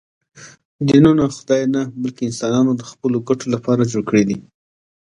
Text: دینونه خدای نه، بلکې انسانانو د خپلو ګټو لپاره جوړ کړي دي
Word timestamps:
دینونه 0.87 1.23
خدای 1.35 1.63
نه، 1.75 1.81
بلکې 2.01 2.21
انسانانو 2.25 2.71
د 2.75 2.81
خپلو 2.91 3.17
ګټو 3.27 3.45
لپاره 3.55 3.89
جوړ 3.91 4.03
کړي 4.09 4.23
دي 4.29 4.37